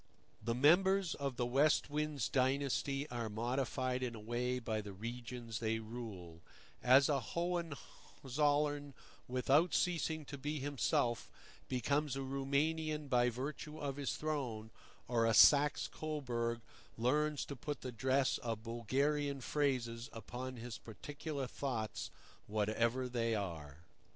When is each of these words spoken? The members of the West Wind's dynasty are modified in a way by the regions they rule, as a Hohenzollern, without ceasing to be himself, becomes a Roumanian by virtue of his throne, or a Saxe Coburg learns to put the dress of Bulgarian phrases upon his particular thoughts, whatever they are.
The 0.41 0.55
members 0.55 1.13
of 1.13 1.35
the 1.37 1.45
West 1.45 1.91
Wind's 1.91 2.27
dynasty 2.27 3.07
are 3.11 3.29
modified 3.29 4.01
in 4.01 4.15
a 4.15 4.19
way 4.19 4.57
by 4.57 4.81
the 4.81 4.93
regions 4.93 5.59
they 5.59 5.77
rule, 5.77 6.41
as 6.81 7.07
a 7.07 7.19
Hohenzollern, 7.19 8.95
without 9.27 9.75
ceasing 9.75 10.25
to 10.25 10.39
be 10.39 10.57
himself, 10.57 11.29
becomes 11.67 12.15
a 12.15 12.23
Roumanian 12.23 13.09
by 13.09 13.29
virtue 13.29 13.77
of 13.77 13.97
his 13.97 14.15
throne, 14.17 14.71
or 15.07 15.27
a 15.27 15.35
Saxe 15.35 15.87
Coburg 15.87 16.61
learns 16.97 17.45
to 17.45 17.55
put 17.55 17.81
the 17.81 17.91
dress 17.91 18.39
of 18.39 18.63
Bulgarian 18.63 19.39
phrases 19.39 20.09
upon 20.13 20.55
his 20.55 20.79
particular 20.79 21.45
thoughts, 21.45 22.09
whatever 22.47 23.07
they 23.07 23.35
are. 23.35 23.83